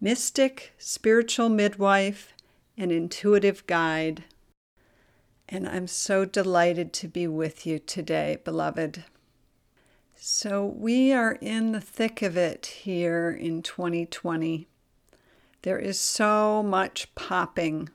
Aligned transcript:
mystic, 0.00 0.72
spiritual 0.78 1.48
midwife, 1.48 2.32
and 2.76 2.90
intuitive 2.90 3.66
guide. 3.66 4.24
And 5.48 5.68
I'm 5.68 5.86
so 5.86 6.24
delighted 6.24 6.92
to 6.94 7.08
be 7.08 7.26
with 7.26 7.66
you 7.66 7.78
today, 7.78 8.38
beloved. 8.44 9.04
So, 10.14 10.64
we 10.64 11.12
are 11.12 11.38
in 11.40 11.72
the 11.72 11.80
thick 11.80 12.22
of 12.22 12.36
it 12.36 12.66
here 12.66 13.30
in 13.30 13.62
2020. 13.62 14.68
There 15.62 15.78
is 15.78 15.98
so 15.98 16.62
much 16.62 17.14
popping 17.14 17.88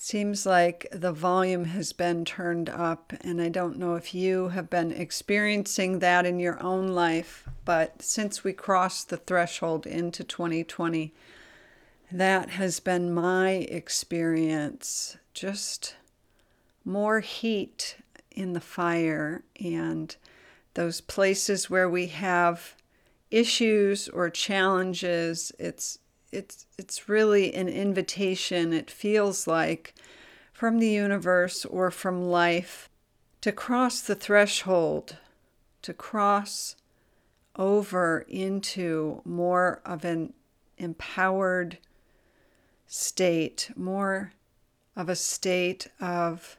it 0.00 0.04
seems 0.04 0.46
like 0.46 0.86
the 0.92 1.12
volume 1.12 1.66
has 1.66 1.92
been 1.92 2.24
turned 2.24 2.70
up, 2.70 3.12
and 3.20 3.38
I 3.38 3.50
don't 3.50 3.76
know 3.76 3.96
if 3.96 4.14
you 4.14 4.48
have 4.48 4.70
been 4.70 4.92
experiencing 4.92 5.98
that 5.98 6.24
in 6.24 6.40
your 6.40 6.58
own 6.62 6.88
life, 6.88 7.46
but 7.70 8.02
since 8.02 8.42
we 8.42 8.52
crossed 8.52 9.10
the 9.10 9.16
threshold 9.16 9.86
into 9.86 10.24
2020, 10.24 11.14
that 12.10 12.50
has 12.50 12.80
been 12.80 13.14
my 13.14 13.50
experience. 13.50 15.16
Just 15.34 15.94
more 16.84 17.20
heat 17.20 17.94
in 18.32 18.54
the 18.54 18.60
fire, 18.60 19.44
and 19.64 20.16
those 20.74 21.00
places 21.00 21.70
where 21.70 21.88
we 21.88 22.08
have 22.08 22.74
issues 23.30 24.08
or 24.08 24.30
challenges, 24.30 25.52
it's 25.56 26.00
it's 26.32 26.66
it's 26.76 27.08
really 27.08 27.54
an 27.54 27.68
invitation 27.68 28.72
it 28.72 28.90
feels 28.90 29.46
like 29.46 29.94
from 30.52 30.80
the 30.80 30.90
universe 30.90 31.64
or 31.66 31.92
from 31.92 32.20
life 32.20 32.90
to 33.40 33.52
cross 33.52 34.00
the 34.00 34.16
threshold 34.16 35.18
to 35.82 35.94
cross 35.94 36.74
over 37.56 38.24
into 38.28 39.20
more 39.24 39.80
of 39.84 40.04
an 40.04 40.32
empowered 40.78 41.78
state 42.86 43.70
more 43.76 44.32
of 44.96 45.08
a 45.08 45.16
state 45.16 45.86
of 46.00 46.56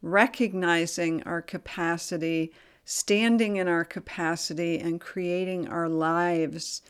recognizing 0.00 1.22
our 1.24 1.42
capacity 1.42 2.52
standing 2.88 3.58
in 3.58 3.68
our 3.68 3.84
capacity 3.84 4.78
and 4.78 4.98
creating 4.98 5.68
our 5.68 5.90
lives 5.90 6.80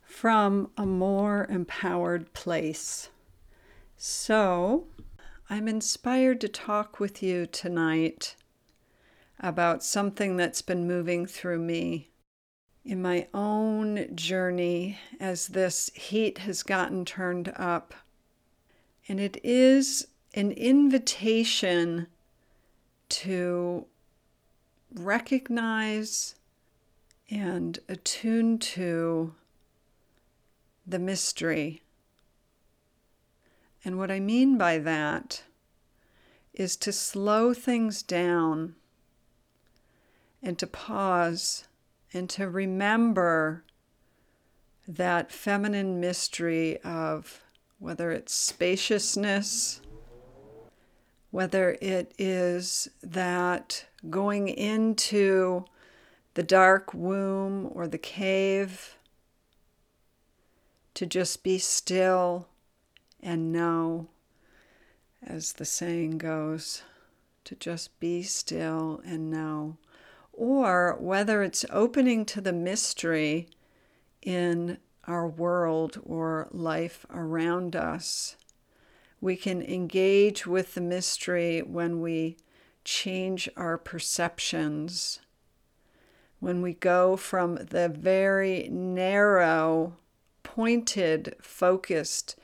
from 0.00 0.70
a 0.76 0.86
more 0.86 1.48
empowered 1.50 2.32
place. 2.32 3.08
So, 3.96 4.86
I'm 5.50 5.66
inspired 5.66 6.40
to 6.42 6.48
talk 6.48 7.00
with 7.00 7.24
you 7.24 7.46
tonight 7.46 8.36
about 9.40 9.82
something 9.82 10.36
that's 10.36 10.62
been 10.62 10.86
moving 10.86 11.26
through 11.26 11.58
me 11.58 12.11
in 12.84 13.00
my 13.00 13.28
own 13.32 14.14
journey 14.14 14.98
as 15.20 15.48
this 15.48 15.90
heat 15.94 16.38
has 16.38 16.62
gotten 16.62 17.04
turned 17.04 17.52
up. 17.56 17.94
And 19.08 19.20
it 19.20 19.38
is 19.44 20.08
an 20.34 20.52
invitation 20.52 22.08
to 23.08 23.86
recognize 24.94 26.34
and 27.30 27.78
attune 27.88 28.58
to 28.58 29.34
the 30.86 30.98
mystery. 30.98 31.82
And 33.84 33.98
what 33.98 34.10
I 34.10 34.20
mean 34.20 34.58
by 34.58 34.78
that 34.78 35.42
is 36.52 36.76
to 36.76 36.92
slow 36.92 37.54
things 37.54 38.02
down 38.02 38.74
and 40.42 40.58
to 40.58 40.66
pause 40.66 41.64
and 42.12 42.28
to 42.30 42.48
remember 42.48 43.64
that 44.86 45.32
feminine 45.32 46.00
mystery 46.00 46.78
of 46.82 47.42
whether 47.78 48.10
it's 48.10 48.34
spaciousness, 48.34 49.80
whether 51.30 51.76
it 51.80 52.12
is 52.18 52.88
that 53.02 53.86
going 54.10 54.48
into 54.48 55.64
the 56.34 56.42
dark 56.42 56.92
womb 56.94 57.70
or 57.72 57.86
the 57.86 57.98
cave 57.98 58.96
to 60.94 61.06
just 61.06 61.42
be 61.42 61.58
still 61.58 62.48
and 63.20 63.52
know, 63.52 64.08
as 65.22 65.54
the 65.54 65.64
saying 65.64 66.18
goes, 66.18 66.82
to 67.44 67.54
just 67.56 67.98
be 68.00 68.22
still 68.22 69.00
and 69.04 69.30
know. 69.30 69.76
Or 70.32 70.96
whether 70.98 71.42
it's 71.42 71.64
opening 71.70 72.24
to 72.26 72.40
the 72.40 72.52
mystery 72.52 73.48
in 74.22 74.78
our 75.06 75.26
world 75.26 76.00
or 76.04 76.48
life 76.52 77.04
around 77.10 77.74
us. 77.74 78.36
We 79.20 79.36
can 79.36 79.62
engage 79.62 80.46
with 80.46 80.74
the 80.74 80.80
mystery 80.80 81.60
when 81.60 82.00
we 82.00 82.36
change 82.84 83.48
our 83.56 83.78
perceptions, 83.78 85.20
when 86.40 86.62
we 86.62 86.74
go 86.74 87.16
from 87.16 87.54
the 87.54 87.88
very 87.88 88.68
narrow 88.70 89.96
pointed, 90.42 91.36
focused 91.40 92.36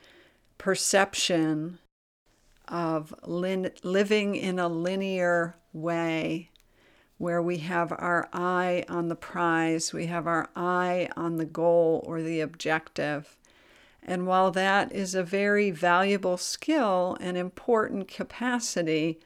perception 0.57 1.79
of 2.67 3.13
lin- 3.23 3.71
living 3.83 4.35
in 4.35 4.59
a 4.59 4.67
linear 4.69 5.57
way 5.73 6.48
where 7.19 7.41
we 7.41 7.57
have 7.57 7.91
our 7.91 8.29
eye 8.31 8.83
on 8.87 9.09
the 9.09 9.15
prize, 9.15 9.93
we 9.93 10.07
have 10.07 10.25
our 10.25 10.49
eye 10.55 11.09
on 11.17 11.35
the 11.35 11.45
goal 11.45 12.03
or 12.07 12.21
the 12.21 12.39
objective. 12.39 13.35
And 14.01 14.25
while 14.25 14.51
that 14.51 14.91
is 14.93 15.13
a 15.13 15.21
very 15.21 15.69
valuable 15.69 16.37
skill 16.37 17.17
and 17.19 17.37
important 17.37 18.07
capacity, 18.07 19.19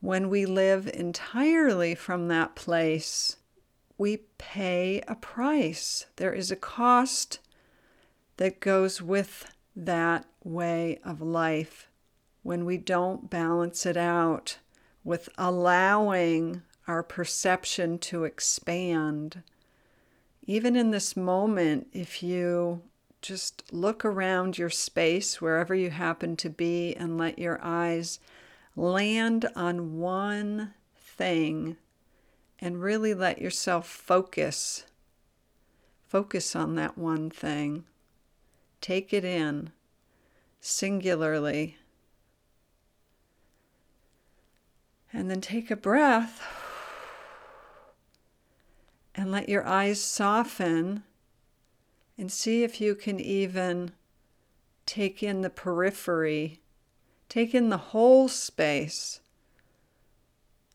when 0.00 0.30
we 0.30 0.46
live 0.46 0.88
entirely 0.94 1.96
from 1.96 2.28
that 2.28 2.54
place, 2.54 3.36
we 3.98 4.18
pay 4.38 5.02
a 5.08 5.16
price. 5.16 6.06
There 6.16 6.32
is 6.32 6.52
a 6.52 6.56
cost 6.56 7.40
that 8.36 8.60
goes 8.60 9.02
with 9.02 9.52
that 9.74 10.24
way 10.44 11.00
of 11.04 11.20
life 11.20 11.88
when 12.44 12.64
we 12.64 12.76
don't 12.76 13.28
balance 13.28 13.84
it 13.86 13.96
out 13.96 14.58
with 15.02 15.28
allowing 15.36 16.62
our 16.86 17.02
perception 17.02 17.98
to 17.98 18.24
expand. 18.24 19.42
Even 20.46 20.76
in 20.76 20.90
this 20.90 21.16
moment, 21.16 21.88
if 21.92 22.22
you 22.22 22.82
just 23.22 23.72
look 23.72 24.04
around 24.04 24.58
your 24.58 24.70
space, 24.70 25.40
wherever 25.40 25.74
you 25.74 25.90
happen 25.90 26.36
to 26.36 26.50
be, 26.50 26.94
and 26.94 27.16
let 27.16 27.38
your 27.38 27.58
eyes 27.62 28.20
land 28.76 29.48
on 29.56 29.98
one 29.98 30.74
thing 30.96 31.76
and 32.60 32.82
really 32.82 33.14
let 33.14 33.40
yourself 33.40 33.88
focus. 33.88 34.84
Focus 36.06 36.54
on 36.54 36.74
that 36.74 36.98
one 36.98 37.30
thing. 37.30 37.84
Take 38.80 39.12
it 39.12 39.24
in 39.24 39.72
singularly. 40.60 41.76
And 45.12 45.30
then 45.30 45.40
take 45.40 45.70
a 45.70 45.76
breath 45.76 46.63
and 49.14 49.30
let 49.30 49.48
your 49.48 49.66
eyes 49.66 50.00
soften 50.00 51.02
and 52.18 52.30
see 52.30 52.62
if 52.62 52.80
you 52.80 52.94
can 52.94 53.20
even 53.20 53.92
take 54.86 55.22
in 55.22 55.40
the 55.40 55.50
periphery, 55.50 56.60
take 57.28 57.54
in 57.54 57.68
the 57.68 57.76
whole 57.76 58.28
space. 58.28 59.20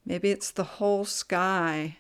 Maybe 0.06 0.32
it's 0.32 0.52
the 0.52 0.64
whole 0.64 1.06
sky 1.06 1.98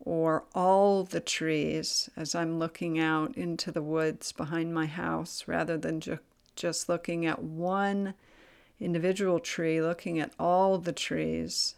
or 0.00 0.44
all 0.54 1.04
the 1.04 1.20
trees 1.20 2.08
as 2.16 2.34
I'm 2.34 2.58
looking 2.58 2.98
out 2.98 3.36
into 3.36 3.70
the 3.70 3.82
woods 3.82 4.32
behind 4.32 4.74
my 4.74 4.86
house 4.86 5.44
rather 5.46 5.76
than 5.76 6.00
ju- 6.00 6.18
just 6.56 6.88
looking 6.88 7.26
at 7.26 7.42
one 7.42 8.14
individual 8.80 9.38
tree, 9.38 9.80
looking 9.80 10.18
at 10.18 10.32
all 10.38 10.78
the 10.78 10.92
trees 10.92 11.74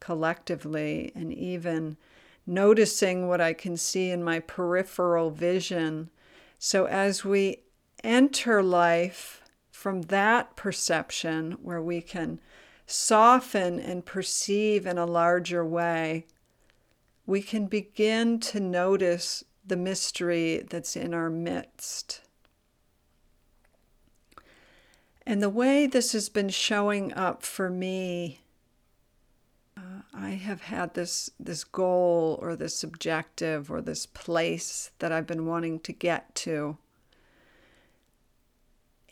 collectively 0.00 1.12
and 1.14 1.32
even 1.32 1.96
noticing 2.46 3.28
what 3.28 3.40
I 3.40 3.52
can 3.52 3.76
see 3.76 4.10
in 4.10 4.24
my 4.24 4.40
peripheral 4.40 5.30
vision. 5.30 6.10
So 6.58 6.86
as 6.86 7.24
we 7.24 7.62
enter 8.02 8.62
life 8.62 9.42
from 9.70 10.02
that 10.02 10.56
perception 10.56 11.52
where 11.62 11.82
we 11.82 12.00
can 12.00 12.40
soften 12.86 13.78
and 13.78 14.04
perceive 14.04 14.86
in 14.86 14.98
a 14.98 15.06
larger 15.06 15.64
way, 15.64 16.26
we 17.26 17.40
can 17.40 17.66
begin 17.66 18.40
to 18.40 18.58
notice 18.58 19.44
the 19.64 19.76
mystery 19.76 20.64
that's 20.68 20.96
in 20.96 21.14
our 21.14 21.30
midst. 21.30 22.22
And 25.24 25.40
the 25.40 25.48
way 25.48 25.86
this 25.86 26.12
has 26.12 26.28
been 26.28 26.48
showing 26.48 27.12
up 27.14 27.42
for 27.42 27.70
me, 27.70 28.40
I 30.20 30.30
have 30.30 30.62
had 30.62 30.94
this 30.94 31.30
this 31.40 31.64
goal 31.64 32.38
or 32.42 32.54
this 32.54 32.84
objective 32.84 33.70
or 33.70 33.80
this 33.80 34.04
place 34.06 34.90
that 34.98 35.12
I've 35.12 35.26
been 35.26 35.46
wanting 35.46 35.80
to 35.80 35.92
get 35.92 36.34
to. 36.36 36.76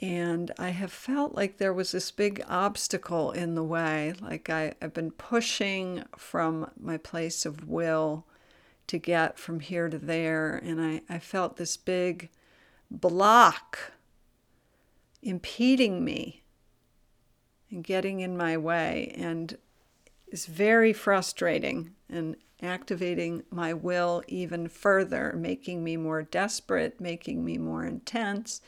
And 0.00 0.52
I 0.58 0.70
have 0.70 0.92
felt 0.92 1.34
like 1.34 1.58
there 1.58 1.72
was 1.72 1.92
this 1.92 2.10
big 2.10 2.44
obstacle 2.46 3.32
in 3.32 3.54
the 3.54 3.64
way. 3.64 4.14
Like 4.20 4.48
I, 4.48 4.74
I've 4.80 4.94
been 4.94 5.10
pushing 5.10 6.04
from 6.16 6.70
my 6.78 6.98
place 6.98 7.44
of 7.44 7.66
will 7.66 8.24
to 8.86 8.98
get 8.98 9.38
from 9.38 9.60
here 9.60 9.88
to 9.88 9.98
there. 9.98 10.56
And 10.56 10.80
I, 10.80 11.02
I 11.08 11.18
felt 11.18 11.56
this 11.56 11.76
big 11.76 12.28
block 12.90 13.92
impeding 15.20 16.04
me 16.04 16.42
and 17.70 17.82
getting 17.82 18.20
in 18.20 18.36
my 18.36 18.56
way. 18.56 19.12
And 19.16 19.58
it's 20.30 20.46
very 20.46 20.92
frustrating 20.92 21.94
and 22.08 22.36
activating 22.62 23.44
my 23.50 23.72
will 23.72 24.22
even 24.26 24.68
further, 24.68 25.32
making 25.36 25.84
me 25.84 25.96
more 25.96 26.22
desperate, 26.22 27.00
making 27.00 27.44
me 27.44 27.56
more 27.56 27.84
intense, 27.84 28.60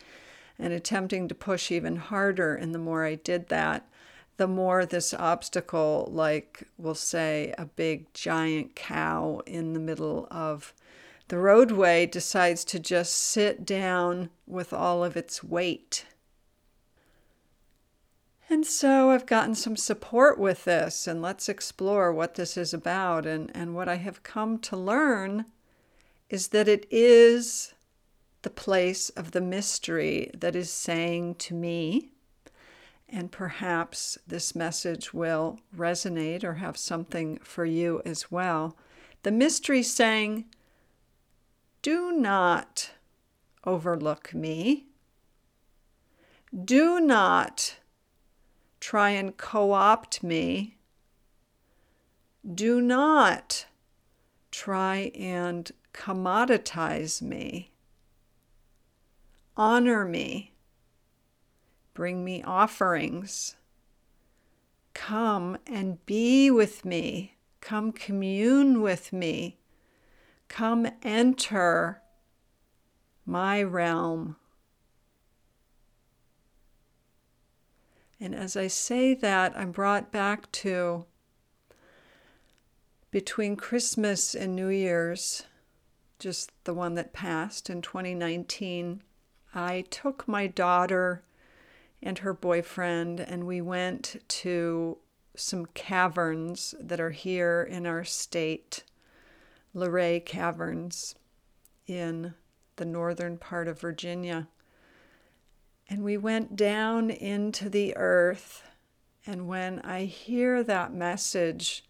and 0.58 0.72
attempting 0.72 1.26
to 1.28 1.34
push 1.34 1.70
even 1.70 1.96
harder. 1.96 2.54
And 2.54 2.74
the 2.74 2.78
more 2.78 3.04
I 3.04 3.16
did 3.16 3.48
that, 3.48 3.88
the 4.36 4.46
more 4.46 4.86
this 4.86 5.12
obstacle, 5.12 6.08
like 6.12 6.62
we'll 6.78 6.94
say 6.94 7.54
a 7.58 7.66
big 7.66 8.12
giant 8.14 8.74
cow 8.74 9.42
in 9.46 9.74
the 9.74 9.80
middle 9.80 10.28
of 10.30 10.72
the 11.28 11.38
roadway, 11.38 12.06
decides 12.06 12.64
to 12.64 12.78
just 12.78 13.14
sit 13.14 13.64
down 13.64 14.30
with 14.46 14.72
all 14.72 15.04
of 15.04 15.16
its 15.16 15.44
weight 15.44 16.06
and 18.50 18.66
so 18.66 19.10
I've 19.10 19.26
gotten 19.26 19.54
some 19.54 19.76
support 19.76 20.36
with 20.36 20.64
this, 20.64 21.06
and 21.06 21.22
let's 21.22 21.48
explore 21.48 22.12
what 22.12 22.34
this 22.34 22.56
is 22.56 22.74
about. 22.74 23.24
And, 23.24 23.50
and 23.54 23.76
what 23.76 23.88
I 23.88 23.94
have 23.94 24.24
come 24.24 24.58
to 24.58 24.76
learn 24.76 25.44
is 26.28 26.48
that 26.48 26.66
it 26.66 26.84
is 26.90 27.74
the 28.42 28.50
place 28.50 29.08
of 29.10 29.30
the 29.30 29.40
mystery 29.40 30.32
that 30.36 30.56
is 30.56 30.68
saying 30.68 31.36
to 31.36 31.54
me, 31.54 32.10
and 33.08 33.30
perhaps 33.30 34.18
this 34.26 34.54
message 34.56 35.14
will 35.14 35.60
resonate 35.76 36.42
or 36.42 36.54
have 36.54 36.76
something 36.76 37.38
for 37.44 37.64
you 37.64 38.02
as 38.04 38.32
well. 38.32 38.76
The 39.22 39.30
mystery 39.30 39.84
saying, 39.84 40.46
Do 41.82 42.10
not 42.10 42.90
overlook 43.64 44.34
me. 44.34 44.86
Do 46.64 46.98
not 46.98 47.76
try 48.80 49.10
and 49.10 49.36
co 49.36 49.72
opt 49.72 50.22
me. 50.22 50.76
Do 52.52 52.80
not 52.80 53.66
try 54.50 55.12
and 55.14 55.70
commoditize 55.92 57.20
me. 57.20 57.70
Honor 59.56 60.04
me. 60.04 60.52
Bring 61.92 62.24
me 62.24 62.42
offerings. 62.42 63.56
Come 64.94 65.58
and 65.66 66.04
be 66.06 66.50
with 66.50 66.84
me. 66.84 67.36
Come 67.60 67.92
commune 67.92 68.80
with 68.80 69.12
me. 69.12 69.58
Come 70.48 70.88
enter 71.02 72.00
my 73.26 73.62
realm. 73.62 74.36
And 78.20 78.34
as 78.34 78.56
I 78.56 78.66
say 78.66 79.14
that, 79.14 79.56
I'm 79.56 79.72
brought 79.72 80.12
back 80.12 80.52
to 80.52 81.06
between 83.10 83.56
Christmas 83.56 84.34
and 84.34 84.54
New 84.54 84.68
Year's, 84.68 85.44
just 86.18 86.52
the 86.64 86.74
one 86.74 86.94
that 86.94 87.12
passed 87.12 87.70
in 87.70 87.82
2019, 87.82 89.02
I 89.54 89.84
took 89.90 90.28
my 90.28 90.46
daughter 90.46 91.24
and 92.02 92.18
her 92.18 92.32
boyfriend 92.32 93.20
and 93.20 93.46
we 93.46 93.60
went 93.60 94.16
to 94.28 94.98
some 95.34 95.66
caverns 95.66 96.74
that 96.80 97.00
are 97.00 97.10
here 97.10 97.66
in 97.68 97.86
our 97.86 98.04
state, 98.04 98.84
Luray 99.74 100.20
Caverns 100.20 101.14
in 101.86 102.34
the 102.76 102.84
northern 102.84 103.38
part 103.38 103.66
of 103.66 103.80
Virginia. 103.80 104.48
And 105.90 106.04
we 106.04 106.16
went 106.16 106.54
down 106.54 107.10
into 107.10 107.68
the 107.68 107.96
earth. 107.96 108.62
And 109.26 109.48
when 109.48 109.80
I 109.80 110.04
hear 110.04 110.62
that 110.62 110.94
message 110.94 111.84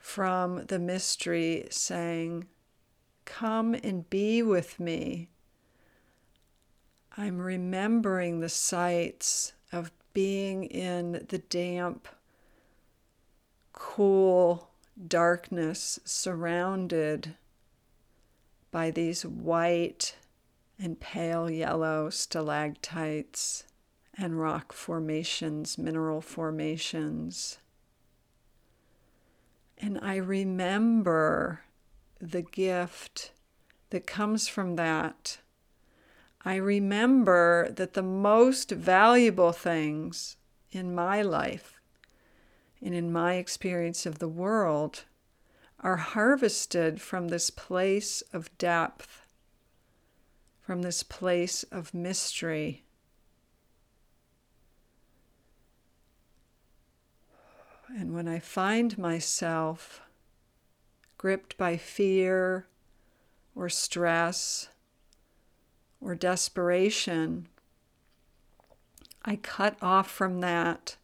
from 0.00 0.66
the 0.66 0.80
mystery 0.80 1.68
saying, 1.70 2.46
Come 3.24 3.74
and 3.74 4.10
be 4.10 4.42
with 4.42 4.80
me, 4.80 5.28
I'm 7.16 7.38
remembering 7.38 8.40
the 8.40 8.48
sights 8.48 9.52
of 9.70 9.92
being 10.12 10.64
in 10.64 11.24
the 11.28 11.38
damp, 11.38 12.08
cool 13.72 14.70
darkness 15.06 16.00
surrounded 16.04 17.36
by 18.72 18.90
these 18.90 19.24
white 19.24 20.16
and 20.78 21.00
pale 21.00 21.50
yellow 21.50 22.10
stalactites 22.10 23.64
and 24.16 24.40
rock 24.40 24.72
formations, 24.72 25.78
mineral 25.78 26.20
formations. 26.20 27.58
And 29.78 29.98
I 30.00 30.16
remember 30.16 31.62
the 32.20 32.42
gift 32.42 33.32
that 33.90 34.06
comes 34.06 34.48
from 34.48 34.76
that. 34.76 35.38
I 36.44 36.56
remember 36.56 37.70
that 37.70 37.94
the 37.94 38.02
most 38.02 38.70
valuable 38.70 39.52
things 39.52 40.36
in 40.70 40.94
my 40.94 41.22
life 41.22 41.80
and 42.82 42.94
in 42.94 43.12
my 43.12 43.34
experience 43.34 44.04
of 44.04 44.18
the 44.18 44.28
world 44.28 45.04
are 45.80 45.96
harvested 45.96 47.00
from 47.00 47.28
this 47.28 47.50
place 47.50 48.22
of 48.32 48.56
depth 48.58 49.23
from 50.64 50.80
this 50.80 51.02
place 51.02 51.62
of 51.64 51.92
mystery. 51.92 52.84
And 57.88 58.14
when 58.14 58.26
I 58.26 58.38
find 58.38 58.96
myself 58.96 60.00
gripped 61.18 61.58
by 61.58 61.76
fear 61.76 62.66
or 63.54 63.68
stress 63.68 64.68
or 66.00 66.14
desperation, 66.14 67.46
I 69.22 69.36
cut 69.36 69.76
off 69.82 70.10
from 70.10 70.40
that 70.40 70.96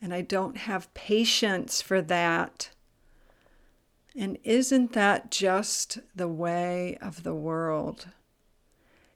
and 0.00 0.14
I 0.14 0.22
don't 0.22 0.56
have 0.56 0.92
patience 0.94 1.82
for 1.82 2.00
that. 2.00 2.70
And 4.16 4.38
isn't 4.42 4.94
that 4.94 5.30
just 5.30 5.98
the 6.16 6.28
way 6.28 6.96
of 7.02 7.24
the 7.24 7.34
world? 7.34 8.06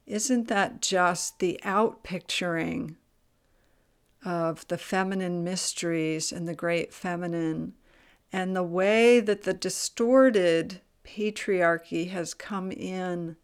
Isn't 0.06 0.48
that 0.48 0.80
just 0.80 1.38
the 1.38 1.58
outpicturing 1.64 2.96
of 4.24 4.66
the 4.68 4.78
feminine 4.78 5.44
mysteries 5.44 6.32
and 6.32 6.48
the 6.48 6.54
great 6.54 6.92
feminine 6.92 7.74
and 8.32 8.56
the 8.56 8.62
way 8.62 9.20
that 9.20 9.42
the 9.42 9.54
distorted 9.54 10.80
patriarchy 11.04 12.10
has 12.10 12.34
come 12.34 12.72
in 12.72 13.36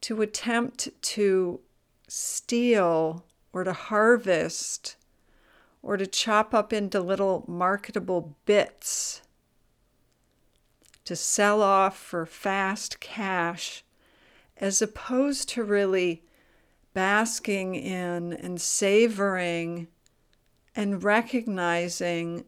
to 0.00 0.22
attempt 0.22 0.88
to 1.02 1.60
steal 2.06 3.24
or 3.52 3.64
to 3.64 3.72
harvest 3.72 4.96
or 5.82 5.96
to 5.96 6.06
chop 6.06 6.54
up 6.54 6.72
into 6.72 7.00
little 7.00 7.44
marketable 7.48 8.36
bits 8.46 9.22
to 11.04 11.16
sell 11.16 11.62
off 11.62 11.96
for 11.96 12.26
fast 12.26 13.00
cash 13.00 13.84
as 14.58 14.82
opposed 14.82 15.48
to 15.50 15.62
really 15.62 16.22
basking 16.94 17.74
in 17.74 18.32
and 18.32 18.60
savoring 18.60 19.88
and 20.74 21.02
recognizing 21.02 22.44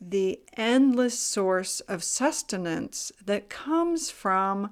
the 0.00 0.40
endless 0.56 1.18
source 1.18 1.80
of 1.80 2.04
sustenance 2.04 3.12
that 3.24 3.48
comes 3.48 4.10
from 4.10 4.70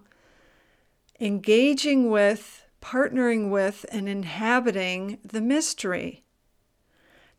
engaging 1.20 2.10
with 2.10 2.64
partnering 2.82 3.50
with 3.50 3.86
and 3.90 4.08
inhabiting 4.08 5.18
the 5.24 5.40
mystery. 5.40 6.22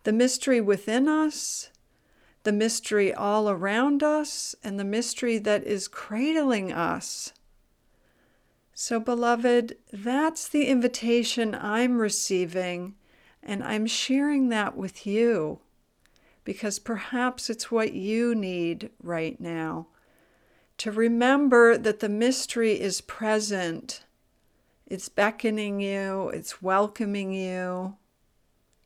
The 0.04 0.14
mystery 0.14 0.60
within 0.60 1.08
us, 1.08 1.70
the 2.44 2.52
mystery 2.52 3.14
all 3.14 3.50
around 3.50 4.02
us, 4.02 4.56
and 4.64 4.80
the 4.80 4.84
mystery 4.84 5.38
that 5.40 5.64
is 5.64 5.88
cradling 5.88 6.72
us. 6.72 7.34
So, 8.78 9.00
beloved, 9.00 9.78
that's 9.94 10.50
the 10.50 10.66
invitation 10.66 11.56
I'm 11.56 11.98
receiving, 11.98 12.96
and 13.42 13.64
I'm 13.64 13.86
sharing 13.86 14.50
that 14.50 14.76
with 14.76 15.08
you 15.08 15.62
because 16.44 16.78
perhaps 16.78 17.50
it's 17.50 17.72
what 17.72 17.94
you 17.94 18.36
need 18.36 18.90
right 19.02 19.40
now. 19.40 19.88
To 20.80 20.92
remember 20.92 21.78
that 21.78 22.02
the 22.02 22.10
mystery 22.10 22.74
is 22.74 23.00
present, 23.00 24.04
it's 24.86 25.08
beckoning 25.08 25.80
you, 25.80 26.28
it's 26.34 26.62
welcoming 26.62 27.32
you. 27.32 27.96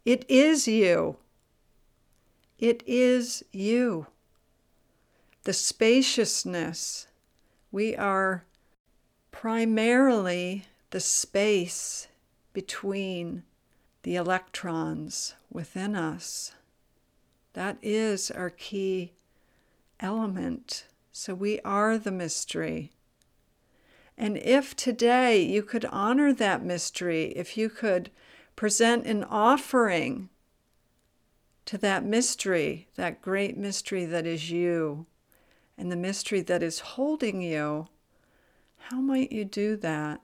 It 0.05 0.23
is 0.29 0.67
you. 0.67 1.17
It 2.59 2.83
is 2.85 3.43
you. 3.51 4.05
The 5.45 5.53
spaciousness. 5.53 7.07
We 7.71 7.95
are 7.95 8.45
primarily 9.39 10.65
the 10.89 10.99
space 10.99 12.09
between 12.51 13.41
the 14.03 14.17
electrons 14.17 15.33
within 15.49 15.95
us. 15.95 16.51
That 17.53 17.77
is 17.81 18.29
our 18.29 18.49
key 18.49 19.13
element. 19.97 20.87
So 21.13 21.33
we 21.33 21.61
are 21.61 21.97
the 21.97 22.11
mystery. 22.11 22.91
And 24.17 24.35
if 24.35 24.75
today 24.75 25.41
you 25.41 25.63
could 25.63 25.85
honor 25.85 26.33
that 26.33 26.61
mystery, 26.61 27.31
if 27.37 27.55
you 27.55 27.69
could 27.69 28.11
present 28.57 29.05
an 29.05 29.23
offering 29.23 30.27
to 31.63 31.77
that 31.77 32.03
mystery, 32.03 32.89
that 32.95 33.21
great 33.21 33.55
mystery 33.55 34.03
that 34.03 34.25
is 34.25 34.51
you, 34.51 35.05
and 35.77 35.89
the 35.89 35.95
mystery 35.95 36.41
that 36.41 36.61
is 36.61 36.79
holding 36.79 37.41
you, 37.41 37.87
how 38.79 38.99
might 39.01 39.31
you 39.31 39.45
do 39.45 39.75
that? 39.77 40.21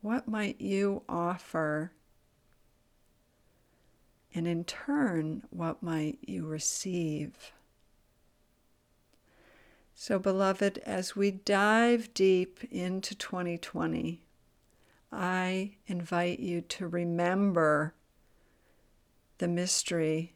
What 0.00 0.28
might 0.28 0.60
you 0.60 1.02
offer? 1.08 1.92
And 4.34 4.46
in 4.46 4.64
turn, 4.64 5.42
what 5.50 5.82
might 5.82 6.18
you 6.22 6.46
receive? 6.46 7.52
So, 9.94 10.18
beloved, 10.18 10.78
as 10.86 11.16
we 11.16 11.32
dive 11.32 12.14
deep 12.14 12.62
into 12.70 13.16
2020, 13.16 14.20
I 15.10 15.72
invite 15.86 16.38
you 16.38 16.60
to 16.60 16.86
remember 16.86 17.94
the 19.38 19.48
mystery 19.48 20.34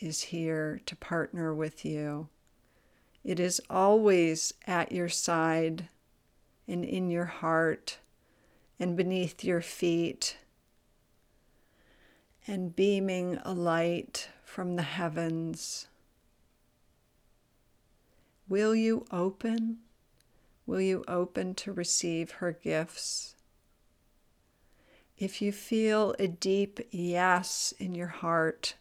is 0.00 0.22
here 0.22 0.80
to 0.86 0.96
partner 0.96 1.54
with 1.54 1.84
you. 1.84 2.28
It 3.22 3.38
is 3.38 3.60
always 3.68 4.54
at 4.66 4.90
your 4.90 5.08
side 5.08 5.88
and 6.70 6.84
in 6.84 7.10
your 7.10 7.24
heart 7.26 7.98
and 8.78 8.96
beneath 8.96 9.42
your 9.44 9.60
feet 9.60 10.38
and 12.46 12.74
beaming 12.74 13.38
a 13.44 13.52
light 13.52 14.28
from 14.44 14.76
the 14.76 14.82
heavens. 14.82 15.88
Will 18.48 18.74
you 18.74 19.04
open? 19.10 19.78
Will 20.66 20.80
you 20.80 21.04
open 21.06 21.54
to 21.56 21.72
receive 21.72 22.32
her 22.32 22.52
gifts? 22.52 23.34
If 25.18 25.42
you 25.42 25.52
feel 25.52 26.14
a 26.18 26.28
deep 26.28 26.80
yes 26.90 27.74
in 27.78 27.94
your 27.94 28.08
heart, 28.08 28.74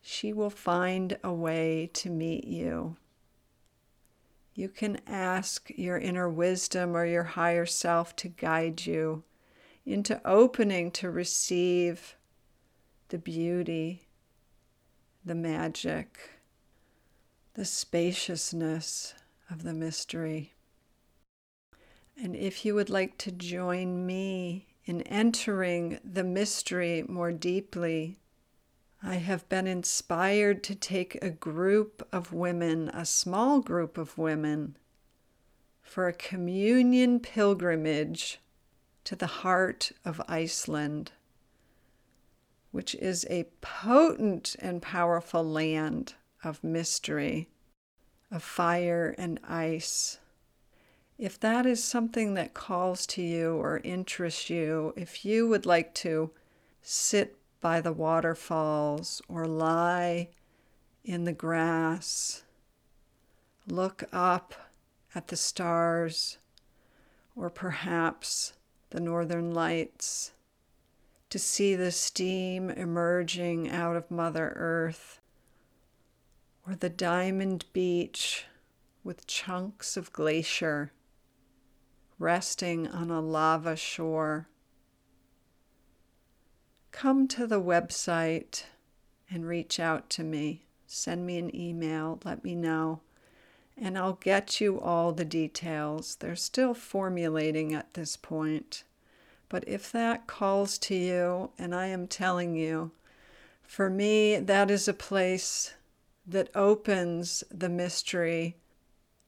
she 0.00 0.32
will 0.32 0.50
find 0.50 1.18
a 1.22 1.32
way 1.32 1.90
to 1.94 2.08
meet 2.08 2.44
you. 2.44 2.96
You 4.56 4.70
can 4.70 5.02
ask 5.06 5.70
your 5.76 5.98
inner 5.98 6.30
wisdom 6.30 6.96
or 6.96 7.04
your 7.04 7.24
higher 7.24 7.66
self 7.66 8.16
to 8.16 8.28
guide 8.28 8.86
you 8.86 9.22
into 9.84 10.18
opening 10.26 10.90
to 10.92 11.10
receive 11.10 12.16
the 13.10 13.18
beauty, 13.18 14.08
the 15.22 15.34
magic, 15.34 16.40
the 17.52 17.66
spaciousness 17.66 19.12
of 19.50 19.62
the 19.62 19.74
mystery. 19.74 20.54
And 22.16 22.34
if 22.34 22.64
you 22.64 22.74
would 22.74 22.88
like 22.88 23.18
to 23.18 23.32
join 23.32 24.06
me 24.06 24.68
in 24.86 25.02
entering 25.02 26.00
the 26.02 26.24
mystery 26.24 27.04
more 27.06 27.30
deeply, 27.30 28.16
I 29.02 29.16
have 29.16 29.48
been 29.48 29.66
inspired 29.66 30.64
to 30.64 30.74
take 30.74 31.22
a 31.22 31.30
group 31.30 32.06
of 32.12 32.32
women, 32.32 32.88
a 32.88 33.04
small 33.04 33.60
group 33.60 33.98
of 33.98 34.16
women, 34.16 34.76
for 35.82 36.08
a 36.08 36.12
communion 36.12 37.20
pilgrimage 37.20 38.40
to 39.04 39.14
the 39.14 39.26
heart 39.26 39.92
of 40.04 40.20
Iceland, 40.28 41.12
which 42.72 42.94
is 42.96 43.26
a 43.30 43.48
potent 43.60 44.56
and 44.58 44.82
powerful 44.82 45.44
land 45.44 46.14
of 46.42 46.64
mystery, 46.64 47.48
of 48.30 48.42
fire 48.42 49.14
and 49.16 49.38
ice. 49.44 50.18
If 51.18 51.38
that 51.40 51.64
is 51.64 51.82
something 51.82 52.34
that 52.34 52.54
calls 52.54 53.06
to 53.08 53.22
you 53.22 53.54
or 53.54 53.80
interests 53.84 54.50
you, 54.50 54.92
if 54.96 55.24
you 55.24 55.46
would 55.48 55.64
like 55.64 55.94
to 55.94 56.30
sit 56.82 57.36
by 57.66 57.80
the 57.80 57.92
waterfalls 57.92 59.20
or 59.26 59.44
lie 59.44 60.28
in 61.04 61.24
the 61.24 61.32
grass, 61.32 62.44
look 63.66 64.04
up 64.12 64.54
at 65.16 65.26
the 65.26 65.36
stars, 65.36 66.38
or 67.34 67.50
perhaps 67.50 68.52
the 68.90 69.00
northern 69.00 69.52
lights, 69.52 70.30
to 71.28 71.40
see 71.40 71.74
the 71.74 71.90
steam 71.90 72.70
emerging 72.70 73.68
out 73.68 73.96
of 73.96 74.12
Mother 74.12 74.52
Earth, 74.54 75.20
or 76.64 76.76
the 76.76 76.88
diamond 76.88 77.64
beach 77.72 78.44
with 79.02 79.26
chunks 79.26 79.96
of 79.96 80.12
glacier 80.12 80.92
resting 82.20 82.86
on 82.86 83.10
a 83.10 83.20
lava 83.20 83.74
shore 83.74 84.46
come 86.96 87.28
to 87.28 87.46
the 87.46 87.60
website 87.60 88.62
and 89.30 89.46
reach 89.46 89.78
out 89.78 90.08
to 90.08 90.24
me. 90.24 90.62
Send 90.86 91.26
me 91.26 91.36
an 91.36 91.54
email, 91.54 92.18
let 92.24 92.42
me 92.42 92.54
know, 92.54 93.00
and 93.76 93.98
I'll 93.98 94.14
get 94.14 94.62
you 94.62 94.80
all 94.80 95.12
the 95.12 95.24
details. 95.24 96.16
They're 96.16 96.34
still 96.34 96.72
formulating 96.72 97.74
at 97.74 97.92
this 97.92 98.16
point. 98.16 98.82
But 99.50 99.68
if 99.68 99.92
that 99.92 100.26
calls 100.26 100.78
to 100.78 100.94
you, 100.94 101.50
and 101.58 101.74
I 101.74 101.88
am 101.88 102.06
telling 102.06 102.56
you, 102.56 102.92
for 103.62 103.90
me, 103.90 104.38
that 104.38 104.70
is 104.70 104.88
a 104.88 104.94
place 104.94 105.74
that 106.26 106.48
opens 106.54 107.44
the 107.50 107.68
mystery 107.68 108.56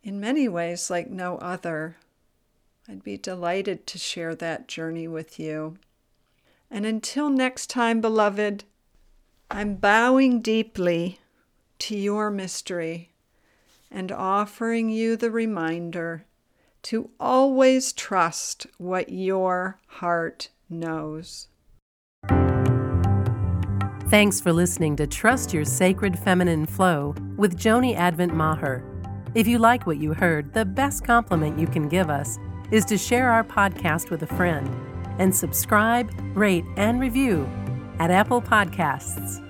in 0.02 0.18
many 0.18 0.48
ways 0.48 0.88
like 0.88 1.10
no 1.10 1.36
other. 1.36 1.98
I'd 2.88 3.04
be 3.04 3.18
delighted 3.18 3.86
to 3.88 3.98
share 3.98 4.34
that 4.36 4.68
journey 4.68 5.06
with 5.06 5.38
you. 5.38 5.76
And 6.70 6.84
until 6.84 7.30
next 7.30 7.68
time, 7.70 8.00
beloved, 8.00 8.64
I'm 9.50 9.76
bowing 9.76 10.40
deeply 10.40 11.20
to 11.78 11.96
your 11.96 12.30
mystery 12.30 13.10
and 13.90 14.12
offering 14.12 14.90
you 14.90 15.16
the 15.16 15.30
reminder 15.30 16.24
to 16.82 17.10
always 17.18 17.92
trust 17.92 18.66
what 18.76 19.08
your 19.08 19.78
heart 19.86 20.50
knows. 20.68 21.48
Thanks 24.08 24.40
for 24.40 24.52
listening 24.52 24.96
to 24.96 25.06
Trust 25.06 25.52
Your 25.52 25.64
Sacred 25.64 26.18
Feminine 26.18 26.66
Flow 26.66 27.14
with 27.36 27.58
Joni 27.58 27.94
Advent 27.94 28.34
Maher. 28.34 28.82
If 29.34 29.46
you 29.46 29.58
like 29.58 29.86
what 29.86 29.98
you 29.98 30.14
heard, 30.14 30.54
the 30.54 30.64
best 30.64 31.04
compliment 31.04 31.58
you 31.58 31.66
can 31.66 31.88
give 31.88 32.08
us 32.08 32.38
is 32.70 32.84
to 32.86 32.96
share 32.96 33.30
our 33.30 33.44
podcast 33.44 34.10
with 34.10 34.22
a 34.22 34.26
friend 34.26 34.87
and 35.18 35.34
subscribe, 35.34 36.10
rate, 36.34 36.64
and 36.76 37.00
review 37.00 37.48
at 37.98 38.10
Apple 38.10 38.40
Podcasts. 38.40 39.47